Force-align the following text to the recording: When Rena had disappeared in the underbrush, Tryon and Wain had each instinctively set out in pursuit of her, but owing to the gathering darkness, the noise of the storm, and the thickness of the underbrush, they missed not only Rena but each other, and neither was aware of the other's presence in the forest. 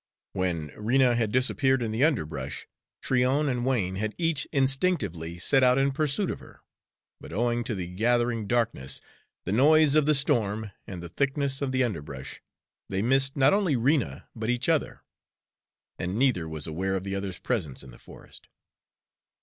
When 0.33 0.71
Rena 0.75 1.13
had 1.15 1.31
disappeared 1.31 1.83
in 1.83 1.91
the 1.91 2.03
underbrush, 2.03 2.65
Tryon 3.03 3.47
and 3.47 3.63
Wain 3.63 3.97
had 3.97 4.15
each 4.17 4.47
instinctively 4.51 5.37
set 5.37 5.61
out 5.61 5.77
in 5.77 5.91
pursuit 5.91 6.31
of 6.31 6.39
her, 6.39 6.61
but 7.19 7.31
owing 7.31 7.63
to 7.65 7.75
the 7.75 7.85
gathering 7.85 8.47
darkness, 8.47 8.99
the 9.45 9.51
noise 9.51 9.93
of 9.93 10.07
the 10.07 10.15
storm, 10.15 10.71
and 10.87 11.03
the 11.03 11.09
thickness 11.09 11.61
of 11.61 11.71
the 11.71 11.83
underbrush, 11.83 12.41
they 12.89 13.03
missed 13.03 13.37
not 13.37 13.53
only 13.53 13.75
Rena 13.75 14.27
but 14.35 14.49
each 14.49 14.67
other, 14.67 15.03
and 15.99 16.17
neither 16.17 16.49
was 16.49 16.65
aware 16.65 16.95
of 16.95 17.03
the 17.03 17.13
other's 17.13 17.37
presence 17.37 17.83
in 17.83 17.91
the 17.91 17.99
forest. 17.99 18.47